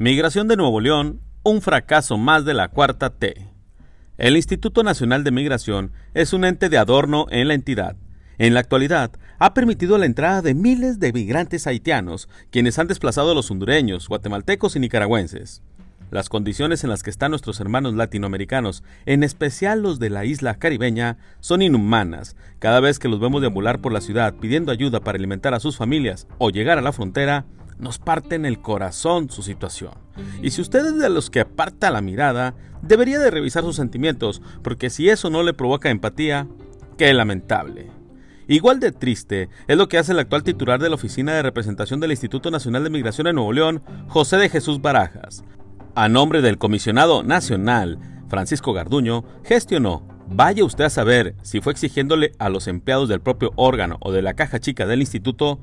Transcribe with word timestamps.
Migración 0.00 0.46
de 0.46 0.56
Nuevo 0.56 0.80
León, 0.80 1.20
un 1.42 1.60
fracaso 1.60 2.18
más 2.18 2.44
de 2.44 2.54
la 2.54 2.68
cuarta 2.68 3.10
T. 3.10 3.48
El 4.16 4.36
Instituto 4.36 4.84
Nacional 4.84 5.24
de 5.24 5.32
Migración 5.32 5.90
es 6.14 6.32
un 6.32 6.44
ente 6.44 6.68
de 6.68 6.78
adorno 6.78 7.26
en 7.30 7.48
la 7.48 7.54
entidad. 7.54 7.96
En 8.38 8.54
la 8.54 8.60
actualidad, 8.60 9.10
ha 9.40 9.54
permitido 9.54 9.98
la 9.98 10.06
entrada 10.06 10.40
de 10.40 10.54
miles 10.54 11.00
de 11.00 11.12
migrantes 11.12 11.66
haitianos, 11.66 12.28
quienes 12.52 12.78
han 12.78 12.86
desplazado 12.86 13.32
a 13.32 13.34
los 13.34 13.50
hondureños, 13.50 14.06
guatemaltecos 14.06 14.76
y 14.76 14.78
nicaragüenses. 14.78 15.62
Las 16.12 16.28
condiciones 16.28 16.84
en 16.84 16.90
las 16.90 17.02
que 17.02 17.10
están 17.10 17.32
nuestros 17.32 17.58
hermanos 17.58 17.94
latinoamericanos, 17.94 18.84
en 19.04 19.24
especial 19.24 19.82
los 19.82 19.98
de 19.98 20.10
la 20.10 20.24
isla 20.24 20.60
caribeña, 20.60 21.18
son 21.40 21.60
inhumanas. 21.60 22.36
Cada 22.60 22.78
vez 22.78 23.00
que 23.00 23.08
los 23.08 23.18
vemos 23.18 23.40
deambular 23.40 23.80
por 23.80 23.92
la 23.92 24.00
ciudad 24.00 24.34
pidiendo 24.34 24.70
ayuda 24.70 25.00
para 25.00 25.18
alimentar 25.18 25.54
a 25.54 25.60
sus 25.60 25.76
familias 25.76 26.28
o 26.38 26.50
llegar 26.50 26.78
a 26.78 26.82
la 26.82 26.92
frontera, 26.92 27.46
nos 27.78 27.98
parte 27.98 28.34
en 28.34 28.44
el 28.44 28.60
corazón 28.60 29.30
su 29.30 29.42
situación. 29.42 29.92
Y 30.42 30.50
si 30.50 30.60
usted 30.60 30.84
es 30.86 30.98
de 30.98 31.08
los 31.10 31.30
que 31.30 31.40
aparta 31.40 31.90
la 31.90 32.00
mirada, 32.00 32.54
debería 32.82 33.18
de 33.18 33.30
revisar 33.30 33.62
sus 33.64 33.76
sentimientos, 33.76 34.42
porque 34.62 34.90
si 34.90 35.08
eso 35.08 35.30
no 35.30 35.42
le 35.42 35.54
provoca 35.54 35.90
empatía, 35.90 36.48
qué 36.96 37.12
lamentable. 37.14 37.90
Igual 38.48 38.80
de 38.80 38.92
triste 38.92 39.50
es 39.66 39.76
lo 39.76 39.88
que 39.88 39.98
hace 39.98 40.12
el 40.12 40.18
actual 40.18 40.42
titular 40.42 40.80
de 40.80 40.88
la 40.88 40.94
Oficina 40.94 41.34
de 41.34 41.42
Representación 41.42 42.00
del 42.00 42.12
Instituto 42.12 42.50
Nacional 42.50 42.82
de 42.82 42.90
Migración 42.90 43.26
en 43.26 43.34
Nuevo 43.34 43.52
León, 43.52 43.82
José 44.08 44.38
de 44.38 44.48
Jesús 44.48 44.80
Barajas. 44.80 45.44
A 45.94 46.08
nombre 46.08 46.40
del 46.40 46.58
comisionado 46.58 47.22
nacional, 47.22 47.98
Francisco 48.28 48.72
Garduño, 48.72 49.24
gestionó 49.44 50.18
Vaya 50.30 50.62
usted 50.64 50.84
a 50.84 50.90
saber 50.90 51.34
si 51.42 51.62
fue 51.62 51.72
exigiéndole 51.72 52.32
a 52.38 52.50
los 52.50 52.68
empleados 52.68 53.08
del 53.08 53.20
propio 53.20 53.50
órgano 53.56 53.96
o 54.00 54.12
de 54.12 54.20
la 54.20 54.34
caja 54.34 54.60
chica 54.60 54.86
del 54.86 55.00
instituto 55.00 55.58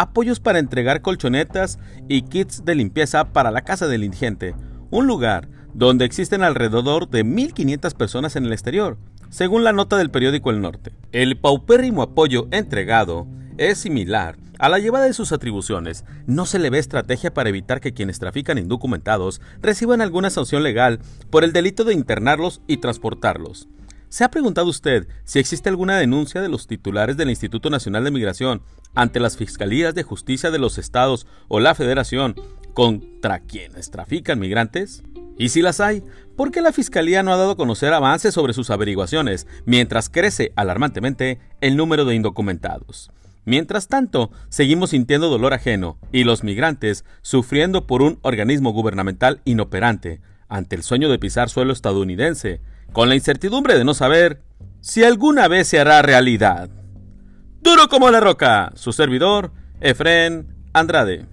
apoyos 0.00 0.40
para 0.40 0.58
entregar 0.58 1.02
colchonetas 1.02 1.78
y 2.08 2.22
kits 2.22 2.64
de 2.64 2.74
limpieza 2.74 3.32
para 3.32 3.50
la 3.50 3.62
casa 3.62 3.86
del 3.86 4.02
indigente, 4.02 4.54
un 4.90 5.06
lugar 5.06 5.48
donde 5.74 6.06
existen 6.06 6.42
alrededor 6.42 7.10
de 7.10 7.24
1.500 7.24 7.94
personas 7.94 8.34
en 8.34 8.46
el 8.46 8.52
exterior, 8.52 8.96
según 9.28 9.62
la 9.62 9.72
nota 9.72 9.98
del 9.98 10.10
periódico 10.10 10.50
El 10.50 10.62
Norte. 10.62 10.92
El 11.12 11.38
paupérrimo 11.38 12.02
apoyo 12.02 12.48
entregado 12.50 13.26
es 13.58 13.78
similar 13.78 14.38
a 14.58 14.70
la 14.70 14.78
llevada 14.78 15.04
de 15.04 15.12
sus 15.12 15.32
atribuciones. 15.32 16.04
No 16.26 16.46
se 16.46 16.58
le 16.58 16.70
ve 16.70 16.78
estrategia 16.78 17.34
para 17.34 17.50
evitar 17.50 17.80
que 17.80 17.92
quienes 17.92 18.18
trafican 18.18 18.56
indocumentados 18.56 19.42
reciban 19.60 20.00
alguna 20.00 20.30
sanción 20.30 20.62
legal 20.62 21.00
por 21.28 21.44
el 21.44 21.52
delito 21.52 21.84
de 21.84 21.94
internarlos 21.94 22.62
y 22.66 22.78
transportarlos. 22.78 23.68
¿Se 24.10 24.24
ha 24.24 24.28
preguntado 24.28 24.68
usted 24.68 25.06
si 25.22 25.38
existe 25.38 25.68
alguna 25.68 25.96
denuncia 25.96 26.42
de 26.42 26.48
los 26.48 26.66
titulares 26.66 27.16
del 27.16 27.30
Instituto 27.30 27.70
Nacional 27.70 28.02
de 28.02 28.10
Migración 28.10 28.60
ante 28.92 29.20
las 29.20 29.36
Fiscalías 29.36 29.94
de 29.94 30.02
Justicia 30.02 30.50
de 30.50 30.58
los 30.58 30.78
Estados 30.78 31.28
o 31.46 31.60
la 31.60 31.76
Federación 31.76 32.34
contra 32.74 33.38
quienes 33.38 33.92
trafican 33.92 34.40
migrantes? 34.40 35.04
Y 35.38 35.50
si 35.50 35.62
las 35.62 35.78
hay, 35.78 36.02
¿por 36.36 36.50
qué 36.50 36.60
la 36.60 36.72
Fiscalía 36.72 37.22
no 37.22 37.32
ha 37.32 37.36
dado 37.36 37.52
a 37.52 37.56
conocer 37.56 37.92
avances 37.92 38.34
sobre 38.34 38.52
sus 38.52 38.70
averiguaciones 38.70 39.46
mientras 39.64 40.08
crece 40.08 40.52
alarmantemente 40.56 41.38
el 41.60 41.76
número 41.76 42.04
de 42.04 42.16
indocumentados? 42.16 43.12
Mientras 43.44 43.86
tanto, 43.86 44.32
seguimos 44.48 44.90
sintiendo 44.90 45.28
dolor 45.28 45.54
ajeno 45.54 45.98
y 46.10 46.24
los 46.24 46.42
migrantes 46.42 47.04
sufriendo 47.22 47.86
por 47.86 48.02
un 48.02 48.18
organismo 48.22 48.72
gubernamental 48.72 49.40
inoperante 49.44 50.20
ante 50.48 50.74
el 50.74 50.82
sueño 50.82 51.08
de 51.08 51.20
pisar 51.20 51.48
suelo 51.48 51.72
estadounidense 51.72 52.60
con 52.92 53.08
la 53.08 53.14
incertidumbre 53.14 53.76
de 53.76 53.84
no 53.84 53.94
saber 53.94 54.42
si 54.80 55.04
alguna 55.04 55.48
vez 55.48 55.68
se 55.68 55.78
hará 55.78 56.02
realidad. 56.02 56.70
Duro 57.62 57.88
como 57.88 58.10
la 58.10 58.20
roca, 58.20 58.72
su 58.74 58.92
servidor, 58.92 59.52
Efren 59.80 60.54
Andrade. 60.72 61.26